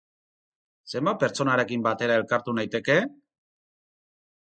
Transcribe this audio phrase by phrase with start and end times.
[0.93, 2.97] Zenbat pertsonarekin batera elkartu naiteke?